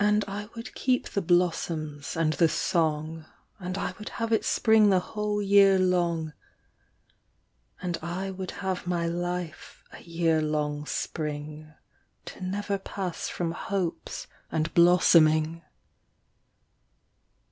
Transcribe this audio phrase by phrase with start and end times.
[0.03, 3.27] And I would keep the blossoms and the song,
[3.59, 6.33] And I would have it spring the whole year long:
[7.83, 11.75] And I would have my life a year long spring
[12.25, 15.61] To never pass from hopes and blossoming.